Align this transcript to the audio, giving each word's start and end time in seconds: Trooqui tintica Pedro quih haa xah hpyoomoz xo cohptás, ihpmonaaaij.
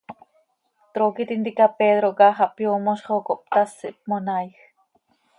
Trooqui 0.93 1.23
tintica 1.29 1.65
Pedro 1.79 2.07
quih 2.17 2.25
haa 2.37 2.37
xah 2.37 2.49
hpyoomoz 2.51 2.99
xo 3.05 3.15
cohptás, 3.27 3.71
ihpmonaaaij. 3.89 4.51